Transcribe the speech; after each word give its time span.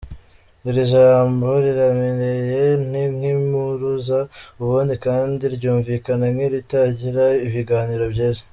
Iri 0.69 0.81
jambo 0.93 1.47
riraremereye 1.63 2.65
ni 2.89 3.03
nk’impuruza 3.15 4.19
ubundi 4.61 4.93
kandi 5.05 5.43
ryumvikana 5.55 6.25
nk’iritagira 6.33 7.25
ibiganiro 7.47 8.05
byiza. 8.13 8.41